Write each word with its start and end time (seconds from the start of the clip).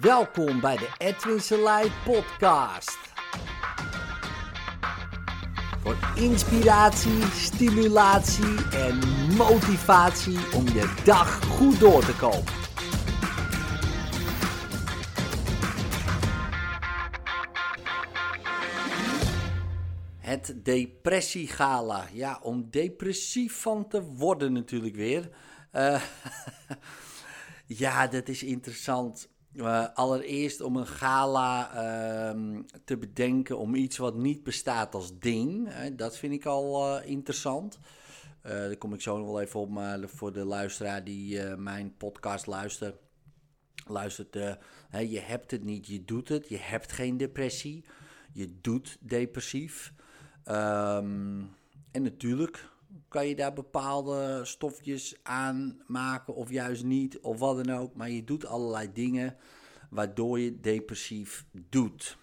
Welkom 0.00 0.60
bij 0.60 0.76
de 0.76 0.88
Edwin 0.98 1.40
Selei 1.40 1.92
podcast. 2.04 2.98
Voor 5.82 5.96
inspiratie, 6.16 7.22
stimulatie 7.22 8.70
en 8.70 8.98
motivatie 9.36 10.38
om 10.54 10.64
je 10.64 11.02
dag 11.04 11.44
goed 11.44 11.80
door 11.80 12.04
te 12.04 12.16
komen. 12.16 12.52
Het 20.18 20.54
depressiegala. 20.64 22.08
Ja, 22.12 22.38
om 22.42 22.70
depressief 22.70 23.60
van 23.60 23.88
te 23.88 24.02
worden 24.02 24.52
natuurlijk 24.52 24.94
weer. 24.94 25.30
Uh, 25.72 26.02
ja, 27.82 28.06
dat 28.06 28.28
is 28.28 28.42
interessant. 28.42 29.32
Uh, 29.54 29.86
allereerst 29.94 30.60
om 30.60 30.76
een 30.76 30.86
gala 30.86 31.70
uh, 31.74 32.58
te 32.84 32.96
bedenken 32.96 33.58
om 33.58 33.74
iets 33.74 33.96
wat 33.96 34.14
niet 34.14 34.42
bestaat 34.42 34.94
als 34.94 35.18
ding. 35.18 35.74
Dat 35.96 36.18
vind 36.18 36.32
ik 36.32 36.44
al 36.44 36.96
uh, 36.98 37.10
interessant. 37.10 37.78
daar 38.42 38.76
kom 38.76 38.94
ik 38.94 39.00
zo 39.00 39.18
nog 39.18 39.26
wel 39.26 39.40
even 39.40 39.60
op, 39.60 39.68
maar 39.70 40.08
voor 40.08 40.32
de 40.32 40.44
luisteraar 40.44 41.04
die 41.04 41.56
mijn 41.56 41.96
podcast 41.96 42.46
luistert. 42.46 42.96
Luistert, 43.86 44.34
je 44.90 45.20
hebt 45.20 45.50
het 45.50 45.64
niet, 45.64 45.86
je 45.86 46.04
doet 46.04 46.28
het. 46.28 46.48
Je 46.48 46.58
hebt 46.58 46.92
geen 46.92 47.16
depressie. 47.16 47.84
Je 48.32 48.60
doet 48.60 48.96
depressief. 49.00 49.92
Um, 50.48 51.50
en 51.90 52.02
natuurlijk 52.02 52.68
kan 53.08 53.28
je 53.28 53.34
daar 53.34 53.52
bepaalde 53.52 54.40
stofjes 54.44 55.16
aan 55.22 55.82
maken 55.86 56.34
of 56.34 56.50
juist 56.50 56.84
niet 56.84 57.18
of 57.18 57.38
wat 57.38 57.64
dan 57.64 57.76
ook. 57.76 57.94
Maar 57.94 58.10
je 58.10 58.24
doet 58.24 58.46
allerlei 58.46 58.92
dingen 58.92 59.36
waardoor 59.90 60.40
je 60.40 60.60
depressief 60.60 61.44
doet. 61.68 62.16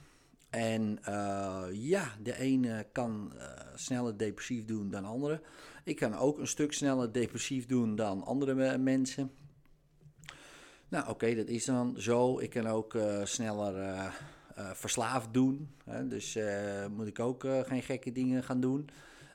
En 0.50 1.00
uh, 1.10 1.66
ja, 1.72 2.16
de 2.24 2.38
ene 2.38 2.88
kan 2.92 3.32
uh, 3.36 3.44
sneller 3.76 4.18
depressief 4.18 4.66
doen 4.66 4.90
dan 4.90 5.02
de 5.02 5.08
andere. 5.08 5.42
Ik 5.84 5.96
kan 5.96 6.16
ook 6.16 6.40
een 6.40 6.48
stuk 6.48 6.74
sneller 6.74 7.12
depressief 7.12 7.66
doen 7.66 7.96
dan 7.96 8.24
andere 8.24 8.78
mensen. 8.78 9.32
Nou, 10.90 11.10
oké, 11.10 11.36
dat 11.36 11.48
is 11.48 11.66
dan 11.66 11.96
zo. 11.98 12.40
Ik 12.40 12.50
kan 12.50 12.68
ook 12.68 12.94
uh, 12.94 13.26
sneller 13.26 14.14
verslaafd 14.56 15.34
doen. 15.34 15.70
Hè? 15.84 16.08
Dus 16.08 16.38
moet 16.90 17.08
ik 17.08 17.20
ook 17.20 17.46
geen 17.66 17.82
gekke 17.82 18.12
dingen 18.12 18.44
gaan 18.44 18.60
doen. 18.60 18.90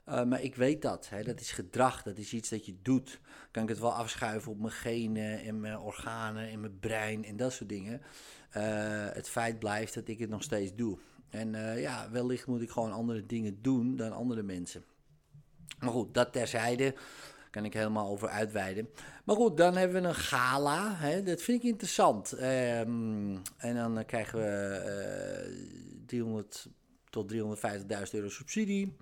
Uh, 0.08 0.24
maar 0.24 0.42
ik 0.42 0.54
weet 0.54 0.82
dat. 0.82 1.08
Hè? 1.08 1.22
Dat 1.22 1.40
is 1.40 1.50
gedrag. 1.50 2.02
Dat 2.02 2.16
is 2.16 2.32
iets 2.32 2.48
dat 2.48 2.66
je 2.66 2.76
doet. 2.82 3.20
Kan 3.50 3.62
ik 3.62 3.68
het 3.68 3.78
wel 3.78 3.92
afschuiven 3.92 4.52
op 4.52 4.58
mijn 4.58 4.72
genen 4.72 5.42
en 5.42 5.60
mijn 5.60 5.78
organen 5.78 6.48
en 6.48 6.60
mijn 6.60 6.78
brein 6.78 7.24
en 7.24 7.36
dat 7.36 7.52
soort 7.52 7.68
dingen. 7.68 8.00
Uh, 8.56 8.62
het 9.12 9.28
feit 9.28 9.58
blijft 9.58 9.94
dat 9.94 10.08
ik 10.08 10.18
het 10.18 10.30
nog 10.30 10.42
steeds 10.42 10.74
doe. 10.74 10.98
En 11.28 11.54
uh, 11.54 11.80
ja, 11.80 12.10
wellicht 12.10 12.46
moet 12.46 12.62
ik 12.62 12.70
gewoon 12.70 12.92
andere 12.92 13.26
dingen 13.26 13.62
doen 13.62 13.96
dan 13.96 14.12
andere 14.12 14.42
mensen. 14.42 14.84
Maar 15.78 15.90
goed, 15.90 16.14
dat 16.14 16.32
terzijde. 16.32 16.94
Kan 17.50 17.64
ik 17.64 17.72
helemaal 17.72 18.08
over 18.08 18.28
uitweiden. 18.28 18.88
Maar 19.24 19.36
goed, 19.36 19.56
dan 19.56 19.76
hebben 19.76 20.02
we 20.02 20.08
een 20.08 20.14
gala. 20.14 20.94
Hè? 20.94 21.22
Dat 21.22 21.42
vind 21.42 21.62
ik 21.62 21.68
interessant. 21.68 22.32
Um, 22.32 23.42
en 23.56 23.74
dan 23.74 24.04
krijgen 24.06 24.38
we 24.38 26.02
300 26.06 26.68
tot 27.10 27.32
350.000 27.32 27.38
euro 28.10 28.28
subsidie. 28.28 28.96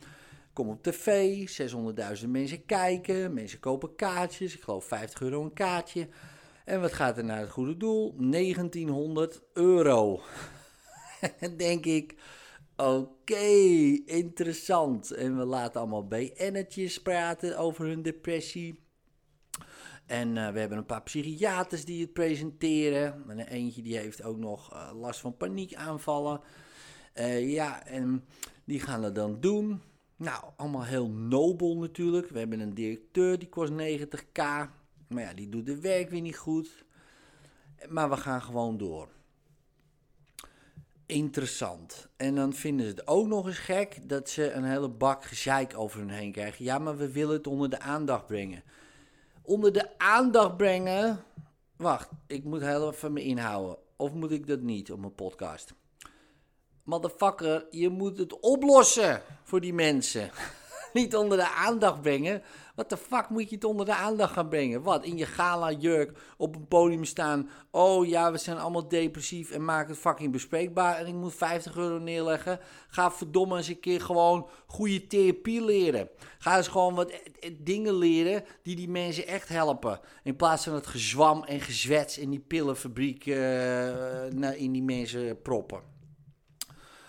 Kom 0.55 0.69
op 0.69 0.83
tv, 0.83 1.39
600.000 2.23 2.29
mensen 2.29 2.67
kijken, 2.67 3.35
mensen 3.35 3.61
kopen 3.61 3.95
kaartjes, 3.95 4.55
ik 4.55 4.63
geloof 4.63 4.85
50 4.85 5.21
euro 5.21 5.43
een 5.43 5.53
kaartje. 5.53 6.09
En 6.65 6.81
wat 6.81 6.93
gaat 6.93 7.19
er 7.19 7.25
naar 7.25 7.41
het 7.41 7.51
goede 7.51 7.77
doel? 7.77 8.15
1900 8.19 9.43
euro. 9.53 10.21
denk 11.57 11.85
ik, 11.85 12.15
oké, 12.77 13.47
interessant. 14.07 15.11
En 15.11 15.39
we 15.39 15.45
laten 15.45 15.81
allemaal 15.81 16.07
BN'tjes 16.07 17.03
praten 17.03 17.59
over 17.59 17.87
hun 17.87 18.03
depressie. 18.03 18.81
En 20.07 20.37
uh, 20.37 20.51
we 20.51 20.59
hebben 20.59 20.79
een 20.79 20.87
paar 20.87 21.03
psychiaters 21.03 21.85
die 21.85 22.01
het 22.01 22.13
presenteren. 22.13 23.25
En 23.29 23.39
eentje 23.39 23.83
die 23.83 23.97
heeft 23.97 24.23
ook 24.23 24.39
nog 24.39 24.73
uh, 24.73 24.91
last 25.01 25.21
van 25.21 25.37
paniekaanvallen. 25.37 26.41
Uh, 27.15 27.53
ja, 27.53 27.87
en 27.87 28.25
die 28.65 28.81
gaan 28.81 29.03
het 29.03 29.15
dan 29.15 29.41
doen. 29.41 29.83
Nou, 30.17 30.45
allemaal 30.57 30.85
heel 30.85 31.09
nobel 31.09 31.77
natuurlijk. 31.77 32.29
We 32.29 32.39
hebben 32.39 32.61
een 32.61 32.75
directeur 32.75 33.39
die 33.39 33.49
kost 33.49 33.73
90k. 33.73 34.43
Maar 35.09 35.23
ja, 35.23 35.35
die 35.35 35.49
doet 35.49 35.67
de 35.67 35.81
werk 35.81 36.11
weer 36.11 36.21
niet 36.21 36.37
goed. 36.37 36.85
Maar 37.89 38.11
we 38.11 38.17
gaan 38.17 38.43
gewoon 38.43 38.77
door. 38.77 39.09
Interessant. 41.07 42.09
En 42.17 42.35
dan 42.35 42.53
vinden 42.53 42.87
ze 42.87 42.93
het 42.93 43.07
ook 43.07 43.27
nog 43.27 43.47
eens 43.47 43.59
gek 43.59 44.09
dat 44.09 44.29
ze 44.29 44.53
een 44.53 44.65
hele 44.65 44.89
bak 44.89 45.25
gezeik 45.25 45.77
over 45.77 45.99
hun 45.99 46.11
heen 46.11 46.33
krijgen. 46.33 46.65
Ja, 46.65 46.79
maar 46.79 46.97
we 46.97 47.13
willen 47.13 47.37
het 47.37 47.47
onder 47.47 47.71
de 47.71 47.81
aandacht 47.81 48.27
brengen. 48.27 48.63
Onder 49.43 49.73
de 49.73 49.99
aandacht 49.99 50.57
brengen. 50.57 51.25
Wacht, 51.77 52.09
ik 52.27 52.45
moet 52.45 52.61
heel 52.61 52.91
even 52.91 53.13
me 53.13 53.23
inhouden. 53.23 53.77
Of 53.97 54.13
moet 54.13 54.31
ik 54.31 54.47
dat 54.47 54.61
niet 54.61 54.93
op 54.93 55.01
mijn 55.01 55.15
podcast? 55.15 55.75
Motherfucker, 56.85 57.67
je 57.71 57.89
moet 57.89 58.19
het 58.19 58.41
oplossen 58.41 59.23
voor 59.43 59.61
die 59.61 59.75
mensen. 59.75 60.31
Niet 60.93 61.17
onder 61.17 61.39
de 61.39 61.49
aandacht 61.49 62.01
brengen. 62.01 62.43
Wat 62.75 62.91
de 62.91 62.97
fuck 62.97 63.29
moet 63.29 63.49
je 63.49 63.55
het 63.55 63.65
onder 63.65 63.87
de 63.87 63.95
aandacht 63.95 64.33
gaan 64.33 64.49
brengen? 64.49 64.83
Wat, 64.83 65.05
in 65.05 65.17
je 65.17 65.27
gala 65.27 65.73
jurk 65.73 66.19
op 66.37 66.55
een 66.55 66.69
podium 66.69 67.05
staan. 67.05 67.51
Oh 67.71 68.07
ja, 68.07 68.33
we 68.33 68.39
zijn 68.39 68.59
allemaal 68.59 68.89
depressief 68.89 69.51
en 69.51 69.65
maak 69.65 69.89
het 69.89 69.99
fucking 69.99 70.33
bespreekbaar. 70.33 70.97
En 70.97 71.07
ik 71.07 71.15
moet 71.15 71.35
50 71.35 71.77
euro 71.77 71.99
neerleggen. 71.99 72.61
Ga 72.89 73.11
verdomme 73.11 73.57
eens 73.57 73.69
een 73.69 73.81
keer 73.81 74.01
gewoon 74.01 74.49
goede 74.67 75.07
therapie 75.07 75.65
leren. 75.65 76.09
Ga 76.39 76.57
eens 76.57 76.69
gewoon 76.69 76.95
wat 76.95 77.13
dingen 77.59 77.95
leren 77.95 78.45
die 78.63 78.77
die 78.77 78.89
mensen 78.89 79.27
echt 79.27 79.49
helpen. 79.49 80.01
In 80.23 80.37
plaats 80.37 80.65
van 80.65 80.75
het 80.75 80.87
gezwam 80.87 81.45
en 81.45 81.61
gezwets 81.61 82.19
in 82.19 82.31
die 82.31 82.45
pillenfabriek 82.47 83.27
uh, 84.37 84.61
in 84.61 84.73
die 84.73 84.83
mensen 84.83 85.43
proppen. 85.43 85.94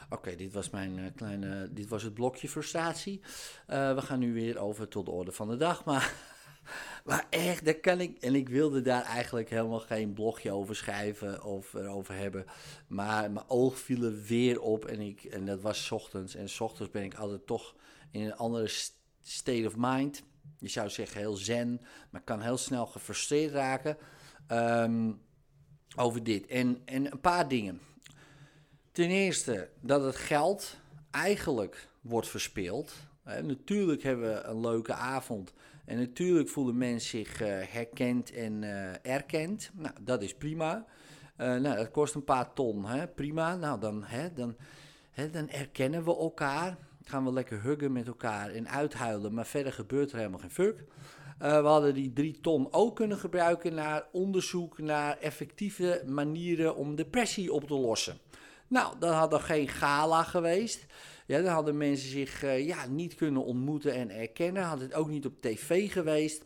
Oké, 0.09 0.35
dit 0.35 0.53
was 0.53 0.69
mijn 0.69 0.97
uh, 0.97 1.05
kleine, 1.15 1.73
dit 1.73 1.87
was 1.87 2.03
het 2.03 2.13
blokje 2.13 2.49
frustratie. 2.49 3.21
Uh, 3.67 3.95
we 3.95 4.01
gaan 4.01 4.19
nu 4.19 4.33
weer 4.33 4.59
over 4.59 4.87
tot 4.87 5.05
de 5.05 5.11
orde 5.11 5.31
van 5.31 5.49
de 5.49 5.57
dag. 5.57 5.85
Maar, 5.85 6.13
maar 7.05 7.27
echt, 7.29 7.65
daar 7.65 7.79
kan 7.79 7.99
ik, 7.99 8.17
en 8.17 8.35
ik 8.35 8.49
wilde 8.49 8.81
daar 8.81 9.03
eigenlijk 9.03 9.49
helemaal 9.49 9.79
geen 9.79 10.13
blogje 10.13 10.51
over 10.51 10.75
schrijven 10.75 11.43
of 11.43 11.73
erover 11.73 12.15
hebben. 12.15 12.45
Maar 12.87 13.31
mijn 13.31 13.49
oog 13.49 13.79
viel 13.79 14.03
er 14.03 14.21
weer 14.21 14.61
op 14.61 14.85
en, 14.85 14.99
ik, 14.99 15.23
en 15.23 15.45
dat 15.45 15.61
was 15.61 15.91
ochtends. 15.91 16.35
En 16.35 16.47
ochtends 16.59 16.91
ben 16.91 17.03
ik 17.03 17.15
altijd 17.15 17.45
toch 17.45 17.75
in 18.11 18.21
een 18.21 18.35
andere 18.35 18.69
state 19.21 19.63
of 19.67 19.73
mind. 19.77 20.23
Je 20.59 20.67
zou 20.67 20.89
zeggen 20.89 21.19
heel 21.19 21.35
zen, 21.35 21.81
maar 22.09 22.21
kan 22.21 22.41
heel 22.41 22.57
snel 22.57 22.85
gefrustreerd 22.85 23.51
raken 23.51 23.97
um, 24.51 25.21
over 25.95 26.23
dit. 26.23 26.45
En, 26.45 26.81
en 26.85 27.11
een 27.11 27.21
paar 27.21 27.47
dingen. 27.47 27.81
Ten 28.95 29.09
eerste 29.09 29.69
dat 29.81 30.03
het 30.03 30.15
geld 30.15 30.77
eigenlijk 31.11 31.89
wordt 32.01 32.27
verspeeld. 32.27 32.93
natuurlijk 33.23 34.03
hebben 34.03 34.33
we 34.33 34.43
een 34.43 34.59
leuke 34.59 34.93
avond. 34.93 35.53
En 35.85 35.97
natuurlijk 35.97 36.49
voelen 36.49 36.77
mensen 36.77 37.09
zich 37.09 37.41
uh, 37.41 37.47
herkend 37.47 38.31
en 38.31 38.61
uh, 38.61 39.05
erkend. 39.05 39.71
Nou, 39.73 39.95
dat 40.01 40.21
is 40.21 40.33
prima. 40.33 40.85
Uh, 41.37 41.47
nou, 41.47 41.75
dat 41.75 41.91
kost 41.91 42.15
een 42.15 42.23
paar 42.23 42.53
ton. 42.53 42.85
Hè? 42.85 43.07
Prima. 43.07 43.55
Nou, 43.55 43.79
dan, 43.79 44.03
hè, 44.03 44.33
dan, 44.33 44.55
hè, 45.11 45.29
dan 45.29 45.49
erkennen 45.49 46.03
we 46.03 46.17
elkaar. 46.17 46.77
Gaan 47.03 47.23
we 47.23 47.33
lekker 47.33 47.61
huggen 47.61 47.91
met 47.91 48.07
elkaar 48.07 48.49
en 48.49 48.69
uithuilen. 48.69 49.33
Maar 49.33 49.45
verder 49.45 49.73
gebeurt 49.73 50.11
er 50.11 50.17
helemaal 50.17 50.39
geen 50.39 50.51
fuck. 50.51 50.83
we 51.37 51.45
hadden 51.45 51.93
die 51.93 52.13
drie 52.13 52.39
ton 52.39 52.67
ook 52.73 52.95
kunnen 52.95 53.17
gebruiken 53.17 53.73
naar 53.73 54.07
onderzoek 54.11 54.77
naar 54.77 55.17
effectieve 55.17 56.03
manieren 56.05 56.75
om 56.75 56.95
depressie 56.95 57.53
op 57.53 57.67
te 57.67 57.75
lossen. 57.75 58.17
Nou, 58.67 58.99
dan 58.99 59.13
had 59.13 59.33
er 59.33 59.39
geen 59.39 59.67
gala 59.67 60.23
geweest. 60.23 60.85
Ja, 61.25 61.41
dan 61.41 61.53
hadden 61.53 61.77
mensen 61.77 62.09
zich 62.09 62.43
uh, 62.43 62.65
ja, 62.65 62.85
niet 62.85 63.15
kunnen 63.15 63.45
ontmoeten 63.45 63.93
en 63.93 64.09
erkennen. 64.09 64.63
Had 64.63 64.79
het 64.79 64.93
ook 64.93 65.09
niet 65.09 65.25
op 65.25 65.41
tv 65.41 65.91
geweest. 65.91 66.43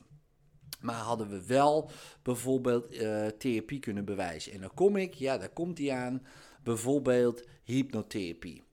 Maar 0.82 0.96
hadden 0.96 1.30
we 1.30 1.46
wel 1.46 1.92
bijvoorbeeld 2.24 2.94
uh, 2.94 3.28
therapie 3.28 3.80
kunnen 3.80 4.06
bewijzen. 4.06 4.52
En 4.52 4.62
dan 4.62 4.74
kom 4.74 4.96
ik, 4.96 5.14
ja, 5.14 5.38
daar 5.38 5.50
komt 5.50 5.78
hij 5.78 5.92
aan. 5.92 6.26
Bijvoorbeeld 6.64 7.44
hypnotherapie. 7.64 8.64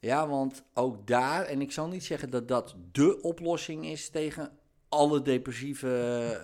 Ja, 0.00 0.28
want 0.28 0.62
ook 0.74 1.06
daar, 1.06 1.44
en 1.44 1.60
ik 1.60 1.72
zal 1.72 1.88
niet 1.88 2.04
zeggen 2.04 2.30
dat 2.30 2.48
dat 2.48 2.76
de 2.92 3.20
oplossing 3.22 3.86
is 3.86 4.08
tegen 4.08 4.50
alle 4.88 5.22
depressieve 5.22 5.88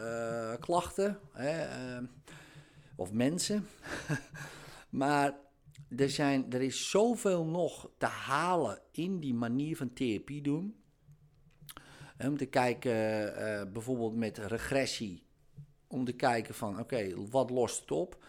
uh, 0.01 0.61
klachten 0.61 1.19
hè, 1.33 1.67
of 2.97 3.13
mensen. 3.13 3.67
maar 4.91 5.35
er, 5.97 6.11
zijn, 6.11 6.53
er 6.53 6.63
is 6.63 6.91
zoveel 6.91 7.45
nog 7.45 7.91
te 7.99 8.07
halen 8.07 8.81
in 8.91 9.21
die 9.21 9.35
manier 9.35 9.77
van 9.77 9.93
therapie 9.93 10.43
doen. 10.43 10.77
Om 12.19 12.37
te 12.37 12.47
kijken, 12.47 12.93
uh, 12.93 13.73
bijvoorbeeld 13.73 14.17
met 14.17 14.39
regressie, 14.39 15.23
om 15.87 16.05
te 16.05 16.13
kijken 16.13 16.55
van 16.55 16.79
oké, 16.79 17.29
wat 17.31 17.51
lost 17.51 17.81
het 17.81 17.91
op? 17.91 18.25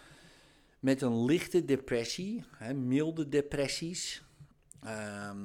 met 0.86 1.02
een 1.02 1.26
lichte 1.26 1.66
depressie, 1.66 2.44
hè, 2.58 2.74
milde 2.74 3.30
depressies, 3.30 4.24
ehm, 4.82 5.40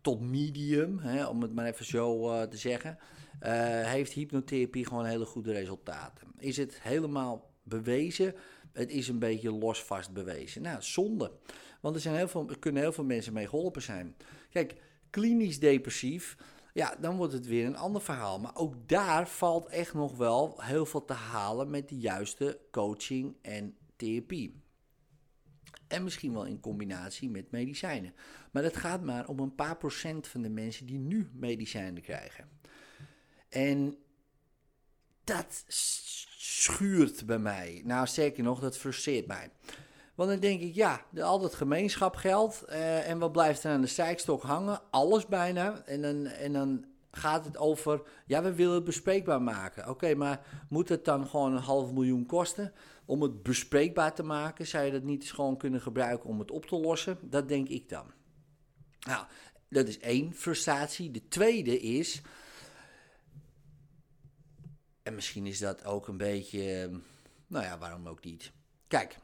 tot 0.00 0.20
medium, 0.20 0.98
hè, 0.98 1.26
om 1.26 1.42
het 1.42 1.54
maar 1.54 1.66
even 1.66 1.84
zo 1.84 2.30
uh, 2.30 2.42
te 2.42 2.56
zeggen, 2.56 2.98
uh, 3.42 3.48
heeft 3.84 4.12
hypnotherapie 4.12 4.86
gewoon 4.86 5.04
hele 5.04 5.24
goede 5.24 5.52
resultaten. 5.52 6.26
Is 6.38 6.56
het 6.56 6.82
helemaal 6.82 7.50
bewezen? 7.62 8.34
Het 8.72 8.90
is 8.90 9.08
een 9.08 9.18
beetje 9.18 9.52
losvast 9.52 10.12
bewezen. 10.12 10.62
Nou, 10.62 10.82
zonde. 10.82 11.32
Want 11.80 11.94
er, 11.94 12.00
zijn 12.00 12.16
heel 12.16 12.28
veel, 12.28 12.48
er 12.48 12.58
kunnen 12.58 12.82
heel 12.82 12.92
veel 12.92 13.04
mensen 13.04 13.32
mee 13.32 13.48
geholpen 13.48 13.82
zijn. 13.82 14.16
Kijk, 14.50 14.74
klinisch 15.10 15.58
depressief, 15.58 16.36
ja, 16.72 16.96
dan 17.00 17.16
wordt 17.16 17.32
het 17.32 17.46
weer 17.46 17.66
een 17.66 17.76
ander 17.76 18.02
verhaal. 18.02 18.40
Maar 18.40 18.56
ook 18.56 18.88
daar 18.88 19.28
valt 19.28 19.66
echt 19.66 19.94
nog 19.94 20.16
wel 20.16 20.62
heel 20.62 20.86
veel 20.86 21.04
te 21.04 21.12
halen 21.12 21.70
met 21.70 21.88
de 21.88 21.98
juiste 21.98 22.60
coaching 22.70 23.36
en 23.42 23.76
therapie. 23.96 24.62
En 25.88 26.04
misschien 26.04 26.32
wel 26.32 26.44
in 26.44 26.60
combinatie 26.60 27.30
met 27.30 27.50
medicijnen. 27.50 28.14
Maar 28.50 28.62
het 28.62 28.76
gaat 28.76 29.02
maar 29.02 29.28
om 29.28 29.38
een 29.38 29.54
paar 29.54 29.76
procent 29.76 30.26
van 30.26 30.42
de 30.42 30.48
mensen 30.48 30.86
die 30.86 30.98
nu 30.98 31.30
medicijnen 31.32 32.02
krijgen. 32.02 32.48
En 33.48 33.96
dat 35.30 35.64
schuurt 36.36 37.26
bij 37.26 37.38
mij. 37.38 37.82
Nou, 37.84 38.06
zeker 38.06 38.42
nog, 38.42 38.60
dat 38.60 38.78
frustreert 38.78 39.26
mij. 39.26 39.50
Want 40.14 40.30
dan 40.30 40.40
denk 40.40 40.60
ik, 40.60 40.74
ja, 40.74 41.04
al 41.20 41.38
dat 41.38 41.54
gemeenschap 41.54 42.16
geldt. 42.16 42.64
Uh, 42.68 43.08
en 43.08 43.18
wat 43.18 43.32
blijft 43.32 43.64
er 43.64 43.70
aan 43.70 43.80
de 43.80 43.86
strijkstok 43.86 44.42
hangen? 44.42 44.80
Alles 44.90 45.26
bijna. 45.26 45.82
En 45.86 46.02
dan, 46.02 46.26
en 46.26 46.52
dan 46.52 46.84
gaat 47.10 47.44
het 47.44 47.56
over, 47.56 48.02
ja, 48.26 48.42
we 48.42 48.54
willen 48.54 48.74
het 48.74 48.84
bespreekbaar 48.84 49.42
maken. 49.42 49.88
Oké, 49.88 50.14
maar 50.14 50.66
moet 50.68 50.88
het 50.88 51.04
dan 51.04 51.26
gewoon 51.26 51.52
een 51.52 51.62
half 51.62 51.92
miljoen 51.92 52.26
kosten 52.26 52.72
om 53.04 53.22
het 53.22 53.42
bespreekbaar 53.42 54.14
te 54.14 54.22
maken? 54.22 54.66
Zou 54.66 54.84
je 54.84 54.92
dat 54.92 55.02
niet 55.02 55.20
eens 55.22 55.30
gewoon 55.30 55.56
kunnen 55.56 55.80
gebruiken 55.80 56.28
om 56.28 56.38
het 56.38 56.50
op 56.50 56.66
te 56.66 56.76
lossen? 56.76 57.18
Dat 57.22 57.48
denk 57.48 57.68
ik 57.68 57.88
dan. 57.88 58.06
Nou, 59.00 59.24
dat 59.68 59.88
is 59.88 59.98
één 59.98 60.34
frustratie. 60.34 61.10
De 61.10 61.28
tweede 61.28 61.80
is, 61.80 62.22
en 65.02 65.14
misschien 65.14 65.46
is 65.46 65.58
dat 65.58 65.84
ook 65.84 66.08
een 66.08 66.16
beetje, 66.16 66.90
nou 67.46 67.64
ja, 67.64 67.78
waarom 67.78 68.08
ook 68.08 68.24
niet. 68.24 68.52
Kijk, 68.88 69.18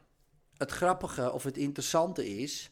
het 0.57 0.71
grappige 0.71 1.31
of 1.31 1.43
het 1.43 1.57
interessante 1.57 2.29
is 2.29 2.69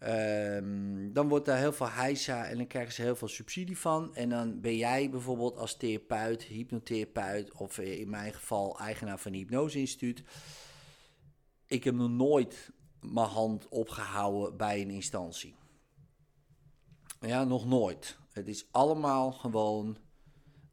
Um, 0.00 1.12
dan 1.12 1.28
wordt 1.28 1.44
daar 1.44 1.58
heel 1.58 1.72
veel 1.72 1.90
heisa 1.90 2.46
en 2.46 2.56
dan 2.56 2.66
krijgen 2.66 2.92
ze 2.92 3.02
heel 3.02 3.16
veel 3.16 3.28
subsidie 3.28 3.78
van. 3.78 4.14
En 4.14 4.28
dan 4.28 4.60
ben 4.60 4.76
jij 4.76 5.10
bijvoorbeeld 5.10 5.56
als 5.56 5.76
therapeut, 5.76 6.42
hypnotherapeut 6.42 7.52
of 7.52 7.78
in 7.78 8.10
mijn 8.10 8.32
geval 8.32 8.78
eigenaar 8.78 9.18
van 9.18 9.32
een 9.32 9.38
hypnoseinstituut. 9.38 10.22
Ik 11.66 11.84
heb 11.84 11.94
nog 11.94 12.10
nooit 12.10 12.70
mijn 13.00 13.28
hand 13.28 13.68
opgehouden 13.68 14.56
bij 14.56 14.80
een 14.80 14.90
instantie. 14.90 15.54
Ja, 17.20 17.44
nog 17.44 17.66
nooit. 17.66 18.18
Het 18.32 18.48
is 18.48 18.66
allemaal 18.70 19.32
gewoon, 19.32 19.96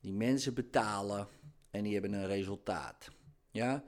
die 0.01 0.13
mensen 0.13 0.53
betalen 0.53 1.27
en 1.73 1.83
die 1.83 1.93
hebben 1.93 2.13
een 2.13 2.27
resultaat. 2.27 3.09
Ja, 3.51 3.83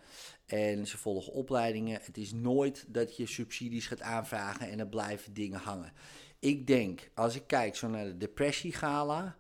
en 0.46 0.88
ze 0.88 0.98
volgen 0.98 1.34
opleidingen. 1.34 2.00
Het 2.02 2.18
is 2.18 2.34
nooit 2.34 2.86
dat 2.88 3.18
je 3.18 3.26
subsidies 3.26 3.88
gaat 3.88 4.02
aanvragen 4.02 4.70
en 4.70 4.80
er 4.80 4.88
blijven 4.88 5.34
dingen 5.34 5.60
hangen. 5.60 5.94
Ik 6.40 6.68
denk, 6.68 7.10
als 7.14 7.36
ik 7.36 7.44
kijk 7.48 7.76
zo 7.76 7.88
naar 7.88 8.06
de 8.06 8.18
depressiegala, 8.18 9.38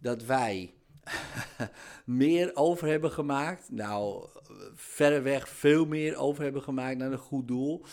dat 0.00 0.24
wij 0.24 0.74
meer 2.04 2.50
over 2.54 2.88
hebben 2.88 3.10
gemaakt. 3.10 3.70
Nou, 3.70 4.28
verreweg 4.74 5.48
veel 5.48 5.86
meer 5.86 6.16
over 6.16 6.42
hebben 6.42 6.62
gemaakt 6.62 6.98
naar 6.98 7.12
een 7.12 7.18
goed 7.18 7.48
doel. 7.48 7.84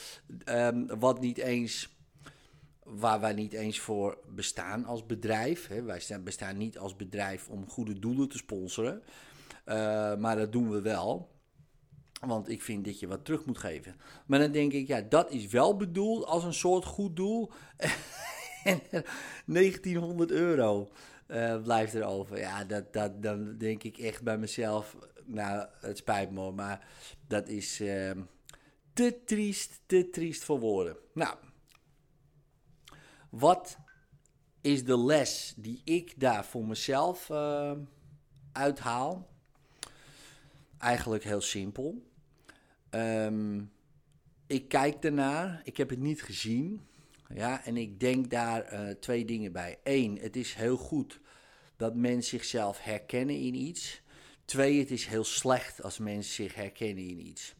Um, 0.45 0.99
wat 0.99 1.19
niet 1.19 1.37
eens 1.37 1.95
waar 2.83 3.19
wij 3.19 3.33
niet 3.33 3.53
eens 3.53 3.79
voor 3.79 4.17
bestaan 4.27 4.85
als 4.85 5.05
bedrijf. 5.05 5.67
Wij 5.67 6.01
bestaan 6.23 6.57
niet 6.57 6.77
als 6.77 6.95
bedrijf 6.95 7.49
om 7.49 7.69
goede 7.69 7.99
doelen 7.99 8.29
te 8.29 8.37
sponsoren. 8.37 9.03
Uh, 9.67 10.15
maar 10.15 10.35
dat 10.35 10.51
doen 10.51 10.69
we 10.69 10.81
wel. 10.81 11.35
Want 12.19 12.49
ik 12.49 12.61
vind 12.61 12.85
dat 12.85 12.99
je 12.99 13.07
wat 13.07 13.25
terug 13.25 13.45
moet 13.45 13.57
geven. 13.57 13.95
Maar 14.25 14.39
dan 14.39 14.51
denk 14.51 14.73
ik, 14.73 14.87
ja, 14.87 15.01
dat 15.01 15.31
is 15.31 15.47
wel 15.47 15.75
bedoeld 15.75 16.25
als 16.25 16.43
een 16.43 16.53
soort 16.53 16.85
goed 16.85 17.15
doel. 17.15 17.51
en 18.63 18.81
1900 19.45 20.31
euro 20.31 20.89
uh, 21.27 21.61
blijft 21.61 21.93
er 21.93 22.03
over. 22.03 22.37
Ja, 22.37 22.63
dat, 22.63 22.93
dat, 22.93 23.23
dan 23.23 23.57
denk 23.57 23.83
ik 23.83 23.97
echt 23.97 24.23
bij 24.23 24.37
mezelf, 24.37 24.97
nou, 25.25 25.67
het 25.79 25.97
spijt 25.97 26.31
me, 26.31 26.51
maar 26.51 26.87
dat 27.27 27.47
is 27.47 27.81
uh, 27.81 28.11
te 28.93 29.21
triest, 29.25 29.79
te 29.85 30.09
triest 30.09 30.43
voor 30.43 30.59
woorden. 30.59 30.97
Nou, 31.13 31.35
wat 33.29 33.77
is 34.61 34.83
de 34.83 34.97
les 34.97 35.53
die 35.57 35.81
ik 35.83 36.19
daar 36.19 36.45
voor 36.45 36.65
mezelf 36.65 37.29
uh, 37.29 37.71
uithaal? 38.51 39.35
Eigenlijk 40.79 41.23
heel 41.23 41.41
simpel. 41.41 42.03
Um, 42.91 43.71
ik 44.47 44.67
kijk 44.67 45.03
ernaar, 45.03 45.61
ik 45.63 45.77
heb 45.77 45.89
het 45.89 45.99
niet 45.99 46.23
gezien. 46.23 46.81
Ja, 47.33 47.65
en 47.65 47.77
ik 47.77 47.99
denk 47.99 48.29
daar 48.29 48.73
uh, 48.73 48.89
twee 48.89 49.25
dingen 49.25 49.51
bij. 49.51 49.79
Eén, 49.83 50.17
het 50.21 50.35
is 50.35 50.53
heel 50.53 50.77
goed 50.77 51.19
dat 51.75 51.95
mensen 51.95 52.39
zichzelf 52.39 52.83
herkennen 52.83 53.35
in 53.35 53.55
iets. 53.55 54.01
Twee, 54.45 54.79
het 54.79 54.91
is 54.91 55.05
heel 55.05 55.23
slecht 55.23 55.83
als 55.83 55.97
mensen 55.97 56.33
zich 56.33 56.55
herkennen 56.55 57.07
in 57.07 57.27
iets. 57.27 57.55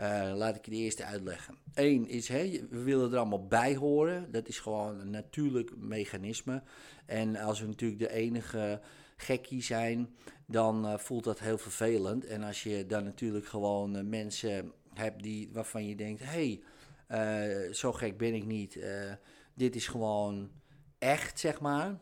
Uh, 0.00 0.32
laat 0.34 0.56
ik 0.56 0.64
het 0.64 0.74
eerste 0.74 1.04
uitleggen. 1.04 1.54
Eén 1.74 2.08
is, 2.08 2.28
hè, 2.28 2.66
we 2.70 2.82
willen 2.82 3.12
er 3.12 3.18
allemaal 3.18 3.46
bij 3.46 3.76
horen. 3.76 4.30
Dat 4.30 4.48
is 4.48 4.58
gewoon 4.58 5.00
een 5.00 5.10
natuurlijk 5.10 5.76
mechanisme. 5.76 6.62
En 7.06 7.36
als 7.36 7.60
we 7.60 7.66
natuurlijk 7.66 8.00
de 8.00 8.12
enige 8.12 8.80
gekkie 9.16 9.62
zijn, 9.62 10.14
dan 10.46 10.86
uh, 10.86 10.98
voelt 10.98 11.24
dat 11.24 11.38
heel 11.38 11.58
vervelend. 11.58 12.26
En 12.26 12.42
als 12.42 12.62
je 12.62 12.86
dan 12.86 13.04
natuurlijk 13.04 13.46
gewoon 13.46 13.96
uh, 13.96 14.02
mensen 14.02 14.72
hebt 14.94 15.22
die, 15.22 15.50
waarvan 15.52 15.86
je 15.86 15.96
denkt: 15.96 16.22
hé, 16.24 16.60
hey, 17.06 17.72
zo 17.72 17.92
gek 17.92 18.18
ben 18.18 18.34
ik 18.34 18.44
niet. 18.44 18.78
dit 19.54 19.76
is 19.76 19.86
gewoon 19.86 20.50
echt, 20.98 21.40
zeg 21.40 21.60
maar. 21.60 21.98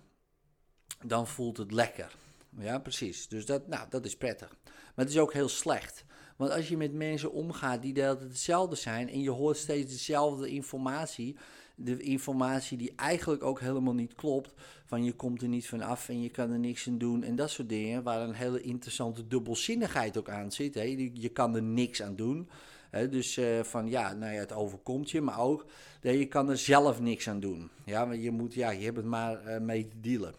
Dan 1.07 1.27
voelt 1.27 1.57
het 1.57 1.73
lekker. 1.73 2.17
Ja, 2.59 2.79
precies. 2.79 3.29
Dus 3.29 3.47
dat, 3.47 3.67
nou, 3.67 3.87
dat 3.89 4.05
is 4.05 4.17
prettig. 4.17 4.57
Maar 4.65 5.05
het 5.05 5.09
is 5.09 5.19
ook 5.19 5.33
heel 5.33 5.49
slecht. 5.49 6.05
Want 6.39 6.51
als 6.51 6.69
je 6.69 6.77
met 6.77 6.93
mensen 6.93 7.33
omgaat 7.33 7.83
die 7.83 7.93
de 7.93 8.01
hetzelfde 8.01 8.77
zijn 8.77 9.11
en 9.11 9.21
je 9.21 9.31
hoort 9.31 9.57
steeds 9.57 9.93
dezelfde 9.93 10.49
informatie, 10.49 11.37
de 11.75 11.99
informatie 12.03 12.79
die 12.79 12.93
eigenlijk 12.97 13.43
ook 13.43 13.61
helemaal 13.61 13.95
niet 13.95 14.15
klopt, 14.15 14.53
van 14.85 15.05
je 15.05 15.13
komt 15.13 15.43
er 15.43 15.49
niet 15.49 15.69
van 15.69 15.83
af 15.83 16.09
en 16.09 16.23
je 16.23 16.29
kan 16.29 16.51
er 16.51 16.59
niks 16.59 16.89
aan 16.89 16.99
doen 16.99 17.23
en 17.23 17.37
dat 17.37 17.51
soort 17.51 17.69
dingen, 17.69 18.03
waar 18.03 18.21
een 18.21 18.35
hele 18.35 18.61
interessante 18.61 19.27
dubbelzinnigheid 19.27 20.19
ook 20.19 20.29
aan 20.29 20.53
zit. 20.53 20.75
Hè? 20.75 21.11
Je 21.13 21.29
kan 21.29 21.55
er 21.55 21.63
niks 21.63 22.03
aan 22.03 22.17
doen. 22.17 22.49
Hè? 22.91 23.09
Dus 23.09 23.39
uh, 23.39 23.63
van 23.63 23.89
ja, 23.89 24.13
nou 24.13 24.33
ja, 24.33 24.39
het 24.39 24.53
overkomt 24.53 25.11
je, 25.11 25.21
maar 25.21 25.41
ook 25.41 25.67
je 26.01 26.27
kan 26.27 26.51
er 26.51 26.59
zelf 26.59 27.01
niks 27.01 27.29
aan 27.29 27.41
doen. 27.41 27.71
Ja, 27.85 28.05
maar 28.05 28.17
je, 28.17 28.31
moet, 28.31 28.55
ja, 28.55 28.71
je 28.71 28.85
hebt 28.85 28.97
het 28.97 29.07
maar 29.07 29.47
uh, 29.47 29.59
mee 29.61 29.89
te 29.89 30.01
dealen. 30.01 30.35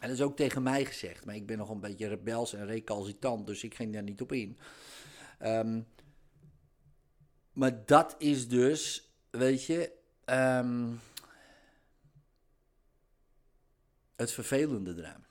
En 0.00 0.08
dat 0.08 0.18
is 0.18 0.24
ook 0.24 0.36
tegen 0.36 0.62
mij 0.62 0.84
gezegd, 0.84 1.24
maar 1.24 1.34
ik 1.34 1.46
ben 1.46 1.58
nog 1.58 1.70
een 1.70 1.80
beetje 1.80 2.08
rebels 2.08 2.54
en 2.54 2.66
recalcitant, 2.66 3.46
dus 3.46 3.64
ik 3.64 3.74
ging 3.74 3.92
daar 3.92 4.02
niet 4.02 4.20
op 4.20 4.32
in. 4.32 4.58
Um, 5.42 5.86
maar 7.52 7.86
dat 7.86 8.14
is 8.18 8.48
dus, 8.48 9.10
weet 9.30 9.64
je, 9.64 9.92
um, 10.30 11.00
het 14.16 14.32
vervelende 14.32 14.94
eraan. 14.96 15.24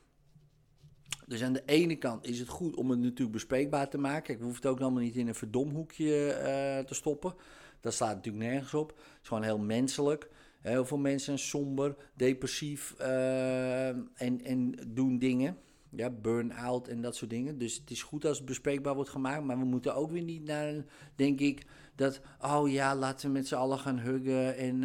Dus 1.27 1.43
aan 1.43 1.53
de 1.53 1.65
ene 1.65 1.95
kant 1.95 2.25
is 2.25 2.39
het 2.39 2.47
goed 2.47 2.75
om 2.75 2.89
het 2.89 2.99
natuurlijk 2.99 3.31
bespreekbaar 3.31 3.89
te 3.89 3.97
maken. 3.97 4.33
Ik 4.33 4.41
hoef 4.41 4.55
het 4.55 4.65
ook 4.65 4.79
allemaal 4.79 5.01
niet 5.01 5.15
in 5.15 5.27
een 5.27 5.35
verdomhoekje 5.35 6.27
uh, 6.27 6.85
te 6.85 6.93
stoppen. 6.93 7.35
Dat 7.79 7.93
staat 7.93 8.15
natuurlijk 8.15 8.45
nergens 8.45 8.73
op. 8.73 8.89
Het 8.89 9.21
is 9.21 9.27
gewoon 9.27 9.43
heel 9.43 9.59
menselijk. 9.59 10.29
Heel 10.61 10.85
veel 10.85 10.97
mensen 10.97 11.25
zijn 11.25 11.49
somber, 11.49 11.95
depressief 12.13 12.95
uh, 12.99 13.87
en, 13.87 14.41
en 14.43 14.75
doen 14.87 15.19
dingen. 15.19 15.57
Ja, 15.89 16.09
burn-out 16.09 16.87
en 16.87 17.01
dat 17.01 17.15
soort 17.15 17.29
dingen. 17.29 17.57
Dus 17.57 17.75
het 17.75 17.91
is 17.91 18.03
goed 18.03 18.25
als 18.25 18.37
het 18.37 18.45
bespreekbaar 18.45 18.95
wordt 18.95 19.09
gemaakt. 19.09 19.43
Maar 19.43 19.59
we 19.59 19.65
moeten 19.65 19.95
ook 19.95 20.11
weer 20.11 20.23
niet 20.23 20.43
naar, 20.43 20.73
denk 21.15 21.39
ik, 21.39 21.65
dat... 21.95 22.21
Oh 22.41 22.71
ja, 22.71 22.95
laten 22.95 23.27
we 23.27 23.33
met 23.33 23.47
z'n 23.47 23.55
allen 23.55 23.79
gaan 23.79 23.99
huggen 23.99 24.57
en 24.57 24.81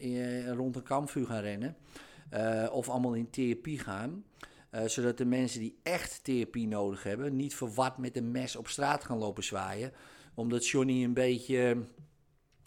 uh, 0.00 0.50
rond 0.50 0.76
een 0.76 0.82
kampvuur 0.82 1.26
gaan 1.26 1.40
rennen. 1.40 1.76
Uh, 2.34 2.68
of 2.72 2.88
allemaal 2.88 3.14
in 3.14 3.30
therapie 3.30 3.78
gaan. 3.78 4.24
Zodat 4.86 5.18
de 5.18 5.24
mensen 5.24 5.60
die 5.60 5.78
echt 5.82 6.24
therapie 6.24 6.66
nodig 6.66 7.02
hebben... 7.02 7.36
niet 7.36 7.54
verward 7.54 7.98
met 7.98 8.16
een 8.16 8.30
mes 8.30 8.56
op 8.56 8.68
straat 8.68 9.04
gaan 9.04 9.18
lopen 9.18 9.44
zwaaien. 9.44 9.92
Omdat 10.34 10.68
Johnny 10.68 11.04
een 11.04 11.14
beetje 11.14 11.86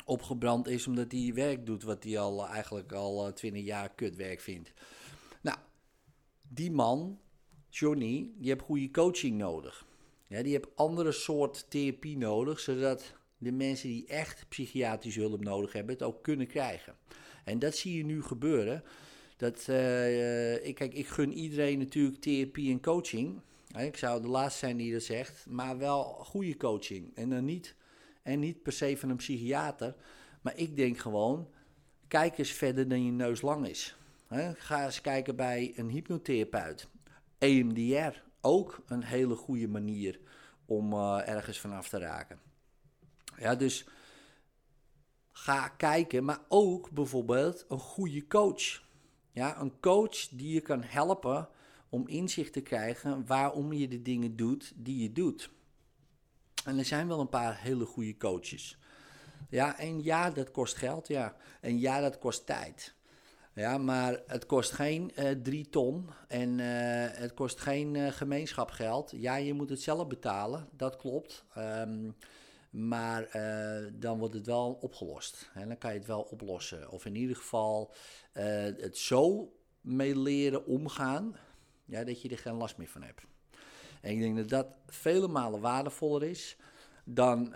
opgebrand 0.06 0.68
is 0.68 0.88
omdat 0.88 1.12
hij 1.12 1.32
werk 1.34 1.66
doet... 1.66 1.84
wat 1.84 2.04
hij 2.04 2.20
al 2.20 2.48
eigenlijk 2.48 2.92
al 2.92 3.34
twintig 3.34 3.64
jaar 3.64 3.90
kutwerk 3.90 4.40
vindt. 4.40 4.74
Nou, 5.42 5.58
die 6.48 6.72
man 6.72 7.20
Johnny, 7.72 8.30
die 8.38 8.50
heeft 8.50 8.62
goede 8.62 8.92
coaching 8.92 9.38
nodig. 9.38 9.86
Ja, 10.28 10.44
die 10.44 10.52
heeft 10.52 10.76
andere 10.76 11.12
soort 11.12 11.66
therapie 11.70 12.18
nodig, 12.18 12.60
zodat 12.60 13.16
de 13.38 13.52
mensen 13.52 13.90
die 13.90 14.06
echt 14.08 14.46
psychiatrische 14.50 15.20
hulp 15.20 15.44
nodig 15.44 15.74
hebben, 15.74 15.94
het 15.94 16.04
ook 16.04 16.24
kunnen 16.24 16.48
krijgen. 16.48 16.96
En 17.44 17.60
dat 17.60 17.76
zie 17.76 17.98
je 17.98 18.06
nu 18.06 18.24
gebeuren. 18.24 18.84
Dat, 19.38 19.66
uh, 19.70 20.66
ik, 20.66 20.76
kijk, 20.76 20.94
ik 20.94 21.08
gun 21.08 21.34
iedereen 21.34 21.80
natuurlijk 21.80 22.22
therapie 22.22 22.72
en 22.72 22.82
coaching. 22.82 23.42
Ik 23.78 23.98
zou 23.98 24.22
de 24.22 24.28
laatste 24.28 24.60
zijn 24.60 24.78
die 24.78 24.94
dat 24.94 25.04
zegt, 25.04 25.46
maar 25.50 25.78
wel 25.78 26.04
goede 26.04 26.58
coaching. 26.58 27.16
En 27.16 27.30
dan 27.30 27.46
niet, 27.46 27.76
en 28.24 28.40
niet 28.40 28.64
per 28.64 28.72
se 28.72 28.98
van 28.98 29.10
een 29.10 29.16
psychiater. 29.16 29.96
Maar 30.42 30.58
ik 30.58 30.76
denk 30.76 30.98
gewoon, 30.98 31.50
kijk 32.08 32.38
eens 32.38 32.52
verder 32.52 32.88
dan 32.88 33.06
je 33.06 33.12
neus 33.12 33.42
lang 33.42 33.68
is. 33.68 33.96
Ga 34.54 34.86
eens 34.86 35.02
kijken 35.02 35.36
bij 35.36 35.74
een 35.76 35.90
hypnotherapeut. 35.90 36.88
EMDR, 37.42 38.22
ook 38.42 38.84
een 38.86 39.04
hele 39.04 39.36
goede 39.36 39.68
manier 39.68 40.20
om 40.66 40.94
uh, 40.94 41.28
ergens 41.28 41.60
vanaf 41.60 41.90
te 41.90 41.98
raken. 41.98 42.40
Ja, 43.38 43.56
dus 43.56 43.88
ga 45.32 45.68
kijken, 45.68 46.24
maar 46.24 46.40
ook 46.48 46.90
bijvoorbeeld 46.90 47.66
een 47.68 47.80
goede 47.80 48.28
coach. 48.28 48.84
Ja, 49.32 49.60
een 49.60 49.80
coach 49.80 50.28
die 50.28 50.54
je 50.54 50.62
kan 50.62 50.84
helpen 50.84 51.50
om 51.90 52.08
inzicht 52.08 52.54
te 52.54 52.62
krijgen 52.62 53.26
waarom 53.26 53.74
je 53.74 53.88
de 53.88 54.02
dingen 54.02 54.36
doet 54.36 54.74
die 54.76 55.02
je 55.02 55.12
doet. 55.12 55.52
En 56.66 56.78
er 56.78 56.86
zijn 56.86 57.08
wel 57.08 57.20
een 57.20 57.30
paar 57.30 57.62
hele 57.62 57.86
goede 57.86 58.18
coaches. 58.18 58.78
Ja, 59.50 59.78
en 59.80 60.04
ja, 60.04 60.30
dat 60.30 60.52
kost 60.52 60.76
geld, 60.78 61.08
ja. 61.08 61.36
En 61.62 61.80
ja, 61.80 62.00
dat 62.00 62.20
kost 62.20 62.46
tijd. 62.46 62.96
Ja, 63.54 63.78
maar 63.78 64.22
het 64.28 64.46
kost 64.46 64.72
geen 64.72 65.12
uh, 65.16 65.30
drie 65.30 65.70
ton 65.70 66.10
en 66.28 66.60
uh, 66.60 66.66
het 67.12 67.34
kost 67.34 67.60
geen 67.60 67.96
uh, 67.96 68.08
gemeenschapgeld. 68.12 69.14
Ja, 69.16 69.36
je 69.36 69.54
moet 69.54 69.70
het 69.70 69.82
zelf 69.82 70.08
betalen, 70.08 70.68
dat 70.72 70.96
klopt. 70.96 71.46
Um, 71.58 72.16
maar 72.70 73.30
dan 73.94 74.20
wordt 74.20 74.34
het 74.34 74.46
wel 74.46 74.78
opgelost. 74.82 75.50
En 75.54 75.68
dan 75.68 75.78
kan 75.78 75.92
je 75.92 75.98
het 75.98 76.08
wel 76.08 76.22
oplossen. 76.22 76.92
Of 76.92 77.06
in 77.06 77.16
ieder 77.16 77.36
geval 77.36 77.94
het 78.32 78.98
zo 78.98 79.54
mee 79.82 80.20
leren 80.20 80.66
omgaan 80.66 81.36
ja, 81.86 82.04
dat 82.04 82.22
je 82.22 82.30
er 82.30 82.38
geen 82.38 82.54
last 82.54 82.78
meer 82.78 82.88
van 82.88 83.04
hebt. 83.04 83.22
En 84.02 84.12
ik 84.12 84.20
denk 84.20 84.38
dat 84.38 84.50
dat 84.50 84.68
vele 84.86 85.28
malen 85.28 85.62
waardevoller 85.62 86.24
is 86.24 86.58
dan 87.04 87.54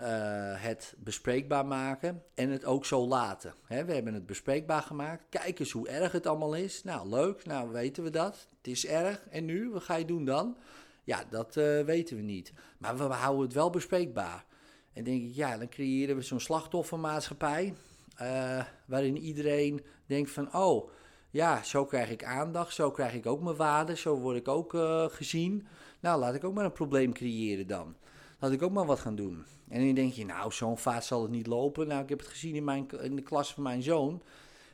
het 0.56 0.94
bespreekbaar 0.98 1.66
maken 1.66 2.22
en 2.34 2.50
het 2.50 2.64
ook 2.64 2.84
zo 2.84 3.06
laten. 3.06 3.54
we 3.68 3.74
hebben 3.74 4.14
het 4.14 4.26
bespreekbaar 4.26 4.82
gemaakt. 4.82 5.24
Kijk 5.28 5.58
eens 5.58 5.70
hoe 5.70 5.88
erg 5.88 6.12
het 6.12 6.26
allemaal 6.26 6.54
is. 6.54 6.84
Nou, 6.84 7.08
leuk. 7.08 7.44
Nou, 7.44 7.70
weten 7.70 8.02
we 8.02 8.10
dat. 8.10 8.48
Het 8.56 8.66
is 8.66 8.86
erg. 8.86 9.26
En 9.30 9.44
nu? 9.44 9.70
Wat 9.70 9.82
ga 9.82 9.94
je 9.94 10.04
doen 10.04 10.24
dan? 10.24 10.56
Ja, 11.04 11.24
dat 11.30 11.56
uh, 11.56 11.80
weten 11.80 12.16
we 12.16 12.22
niet. 12.22 12.52
Maar 12.78 12.96
we 12.96 13.04
houden 13.04 13.44
het 13.44 13.52
wel 13.52 13.70
bespreekbaar. 13.70 14.44
En 14.92 15.04
denk 15.04 15.22
ik, 15.22 15.34
ja, 15.34 15.58
dan 15.58 15.68
creëren 15.68 16.16
we 16.16 16.22
zo'n 16.22 16.40
slachtoffermaatschappij. 16.40 17.74
Uh, 18.22 18.64
waarin 18.86 19.16
iedereen 19.16 19.84
denkt 20.06 20.30
van, 20.30 20.54
oh, 20.54 20.90
ja, 21.30 21.62
zo 21.62 21.84
krijg 21.84 22.10
ik 22.10 22.24
aandacht. 22.24 22.74
Zo 22.74 22.90
krijg 22.90 23.14
ik 23.14 23.26
ook 23.26 23.42
mijn 23.42 23.56
waarde. 23.56 23.96
Zo 23.96 24.18
word 24.18 24.36
ik 24.36 24.48
ook 24.48 24.76
gezien. 25.12 25.66
Nou, 26.00 26.20
laat 26.20 26.34
ik 26.34 26.44
ook 26.44 26.54
maar 26.54 26.64
een 26.64 26.72
probleem 26.72 27.12
creëren 27.12 27.66
dan 27.66 27.96
laat 28.38 28.52
ik 28.52 28.62
ook 28.62 28.72
maar 28.72 28.86
wat 28.86 29.00
gaan 29.00 29.16
doen. 29.16 29.44
En 29.68 29.84
dan 29.84 29.94
denk 29.94 30.12
je, 30.12 30.24
nou, 30.24 30.52
zo'n 30.52 30.78
vaart 30.78 31.04
zal 31.04 31.22
het 31.22 31.30
niet 31.30 31.46
lopen. 31.46 31.86
Nou, 31.86 32.02
ik 32.02 32.08
heb 32.08 32.18
het 32.18 32.28
gezien 32.28 32.54
in, 32.54 32.64
mijn, 32.64 32.88
in 33.00 33.16
de 33.16 33.22
klas 33.22 33.54
van 33.54 33.62
mijn 33.62 33.82
zoon. 33.82 34.22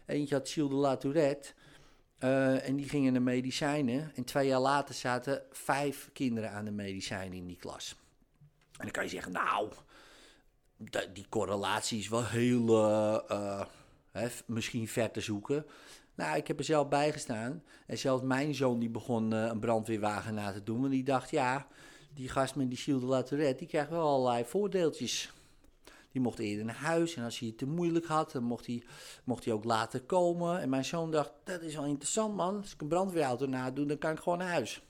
Eentje 0.06 0.34
had 0.34 0.48
Gilles 0.48 0.70
de 0.70 0.76
La 0.76 0.96
Tourette. 0.96 1.52
Uh, 2.18 2.68
en 2.68 2.76
die 2.76 2.88
gingen 2.88 3.12
de 3.12 3.20
medicijnen. 3.20 4.12
En 4.14 4.24
twee 4.24 4.46
jaar 4.46 4.60
later 4.60 4.94
zaten 4.94 5.42
vijf 5.50 6.10
kinderen 6.12 6.50
aan 6.50 6.64
de 6.64 6.70
medicijnen 6.70 7.38
in 7.38 7.46
die 7.46 7.56
klas. 7.56 7.96
En 8.72 8.78
dan 8.78 8.90
kan 8.90 9.02
je 9.02 9.08
zeggen, 9.08 9.32
nou, 9.32 9.68
die 11.12 11.26
correlatie 11.28 11.98
is 11.98 12.08
wel 12.08 12.24
heel, 12.24 12.68
uh, 12.68 13.18
uh, 13.30 13.64
hè, 14.10 14.28
misschien 14.46 14.88
ver 14.88 15.10
te 15.10 15.20
zoeken. 15.20 15.66
Nou, 16.14 16.36
ik 16.36 16.46
heb 16.46 16.58
er 16.58 16.64
zelf 16.64 16.88
bij 16.88 17.12
gestaan. 17.12 17.62
En 17.86 17.98
zelfs 17.98 18.22
mijn 18.22 18.54
zoon 18.54 18.78
die 18.78 18.90
begon 18.90 19.32
een 19.32 19.60
brandweerwagen 19.60 20.34
na 20.34 20.52
te 20.52 20.62
doen. 20.62 20.80
Want 20.80 20.92
die 20.92 21.04
dacht, 21.04 21.30
ja, 21.30 21.66
die 22.14 22.28
gast 22.28 22.54
met 22.54 22.68
die 22.68 22.78
Gilles 22.78 23.28
de 23.28 23.36
La 23.36 23.52
die 23.52 23.66
krijgt 23.66 23.90
wel 23.90 24.08
allerlei 24.08 24.44
voordeeltjes. 24.44 25.32
Die 26.12 26.20
mocht 26.20 26.38
eerder 26.38 26.64
naar 26.64 26.74
huis 26.74 27.14
en 27.14 27.24
als 27.24 27.38
hij 27.38 27.48
het 27.48 27.58
te 27.58 27.66
moeilijk 27.66 28.06
had, 28.06 28.32
dan 28.32 28.42
mocht 28.42 28.66
hij, 28.66 28.82
mocht 29.24 29.44
hij 29.44 29.54
ook 29.54 29.64
later 29.64 30.00
komen. 30.00 30.60
En 30.60 30.68
mijn 30.68 30.84
zoon 30.84 31.10
dacht, 31.10 31.32
dat 31.44 31.62
is 31.62 31.74
wel 31.74 31.84
interessant 31.84 32.36
man, 32.36 32.56
als 32.56 32.72
ik 32.72 32.80
een 32.80 32.88
brandweerauto 32.88 33.46
nadoe, 33.46 33.86
dan 33.86 33.98
kan 33.98 34.12
ik 34.12 34.18
gewoon 34.18 34.38
naar 34.38 34.48
huis. 34.48 34.82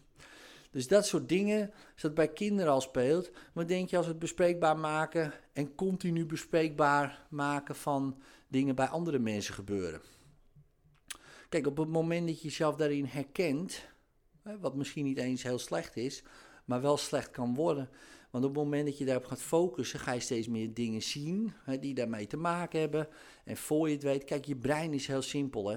Dus 0.71 0.88
dat 0.88 1.07
soort 1.07 1.29
dingen, 1.29 1.73
als 1.93 2.02
dat 2.02 2.14
bij 2.14 2.29
kinderen 2.29 2.73
al 2.73 2.81
speelt, 2.81 3.31
wat 3.52 3.69
denk 3.69 3.88
je 3.88 3.97
als 3.97 4.07
het 4.07 4.19
bespreekbaar 4.19 4.79
maken 4.79 5.33
en 5.52 5.75
continu 5.75 6.26
bespreekbaar 6.26 7.26
maken 7.31 7.76
van 7.76 8.21
dingen 8.49 8.75
bij 8.75 8.87
andere 8.87 9.19
mensen 9.19 9.55
gebeuren? 9.55 10.00
Kijk, 11.49 11.67
op 11.67 11.76
het 11.76 11.88
moment 11.88 12.26
dat 12.26 12.37
je 12.37 12.49
jezelf 12.49 12.76
daarin 12.76 13.05
herkent, 13.05 13.87
wat 14.61 14.75
misschien 14.75 15.05
niet 15.05 15.19
eens 15.19 15.43
heel 15.43 15.59
slecht 15.59 15.97
is, 15.97 16.23
maar 16.64 16.81
wel 16.81 16.97
slecht 16.97 17.31
kan 17.31 17.54
worden. 17.54 17.88
Want 18.31 18.45
op 18.45 18.54
het 18.54 18.62
moment 18.62 18.87
dat 18.87 18.99
je 18.99 19.04
daarop 19.04 19.25
gaat 19.25 19.42
focussen, 19.42 19.99
ga 19.99 20.12
je 20.12 20.21
steeds 20.21 20.49
meer 20.49 20.75
dingen 20.75 21.02
zien 21.02 21.52
hè, 21.64 21.78
die 21.78 21.95
daarmee 21.95 22.26
te 22.26 22.37
maken 22.37 22.81
hebben. 22.81 23.09
En 23.45 23.57
voor 23.57 23.88
je 23.88 23.95
het 23.95 24.02
weet, 24.02 24.25
kijk, 24.25 24.45
je 24.45 24.57
brein 24.57 24.92
is 24.92 25.07
heel 25.07 25.23
simpel. 25.23 25.69
Hè? 25.69 25.76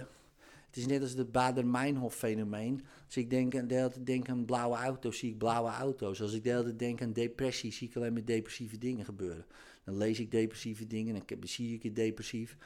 Het 0.65 0.77
is 0.77 0.85
net 0.85 1.01
als 1.01 1.13
het 1.13 1.31
Bader-Meinhof-fenomeen. 1.31 2.85
Als 3.05 3.17
ik 3.17 3.29
denk, 3.29 3.69
de 3.69 3.75
hele 3.75 4.03
denk 4.03 4.29
aan 4.29 4.45
blauwe 4.45 4.75
auto's, 4.75 5.17
zie 5.17 5.31
ik 5.31 5.37
blauwe 5.37 5.69
auto's. 5.69 6.21
Als 6.21 6.33
ik 6.33 6.43
de 6.43 6.49
hele 6.49 6.63
tijd 6.63 6.79
denk 6.79 7.01
aan 7.01 7.13
depressie, 7.13 7.71
zie 7.71 7.89
ik 7.89 7.95
alleen 7.95 8.13
maar 8.13 8.25
depressieve 8.25 8.77
dingen 8.77 9.05
gebeuren. 9.05 9.45
Dan 9.83 9.97
lees 9.97 10.19
ik 10.19 10.31
depressieve 10.31 10.87
dingen 10.87 11.15
en 11.15 11.23
dan 11.25 11.47
zie 11.47 11.73
ik 11.73 11.83
het 11.83 11.95
depressief. 11.95 12.57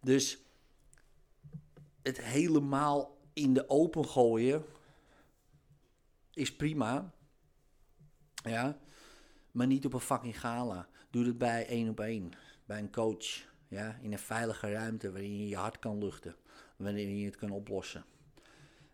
Dus 0.00 0.42
het 2.02 2.22
helemaal 2.22 3.18
in 3.32 3.54
de 3.54 3.68
open 3.68 4.06
gooien 4.06 4.64
is 6.32 6.56
prima. 6.56 7.14
Ja, 8.42 8.78
maar 9.50 9.66
niet 9.66 9.84
op 9.84 9.92
een 9.94 10.00
fucking 10.00 10.40
gala. 10.40 10.88
Doe 11.10 11.26
het 11.26 11.38
bij 11.38 11.66
één 11.66 11.88
op 11.88 12.00
één. 12.00 12.32
Bij 12.64 12.78
een 12.78 12.92
coach. 12.92 13.48
Ja, 13.68 13.98
in 14.02 14.12
een 14.12 14.18
veilige 14.18 14.72
ruimte 14.72 15.12
waarin 15.12 15.36
je 15.38 15.48
je 15.48 15.56
hart 15.56 15.78
kan 15.78 15.98
luchten. 15.98 16.36
Waarin 16.76 17.18
je 17.18 17.24
het 17.24 17.36
kan 17.36 17.50
oplossen. 17.50 18.04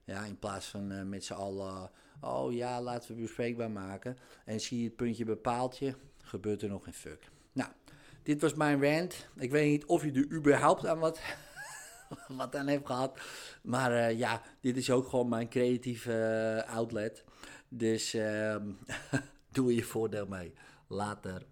Ja, 0.04 0.24
in 0.24 0.38
plaats 0.38 0.66
van 0.66 0.92
uh, 0.92 1.02
met 1.02 1.24
z'n 1.24 1.32
allen, 1.32 1.90
oh 2.20 2.52
ja, 2.52 2.82
laten 2.82 3.14
we 3.14 3.20
bespreekbaar 3.20 3.70
maken. 3.70 4.16
En 4.44 4.60
zie 4.60 4.78
je 4.78 4.84
het 4.84 4.96
puntje 4.96 5.24
bepaalt 5.24 5.78
je, 5.78 5.94
gebeurt 6.22 6.62
er 6.62 6.68
nog 6.68 6.84
geen 6.84 6.94
fuck. 6.94 7.30
Nou, 7.52 7.70
dit 8.22 8.40
was 8.40 8.54
mijn 8.54 8.82
rant. 8.82 9.28
Ik 9.36 9.50
weet 9.50 9.70
niet 9.70 9.84
of 9.84 10.04
je 10.04 10.12
er 10.12 10.32
überhaupt 10.32 10.86
aan 10.86 10.98
wat, 10.98 11.20
wat 12.28 12.56
aan 12.56 12.66
heeft 12.66 12.86
gehad. 12.86 13.20
Maar 13.62 13.92
uh, 13.92 14.18
ja, 14.18 14.42
dit 14.60 14.76
is 14.76 14.90
ook 14.90 15.08
gewoon 15.08 15.28
mijn 15.28 15.48
creatieve 15.48 16.64
uh, 16.66 16.74
outlet. 16.74 17.24
Dus... 17.68 18.14
Doe 19.56 19.74
je 19.74 19.84
voordeel 19.84 20.26
mee. 20.26 20.52
Later. 20.88 21.46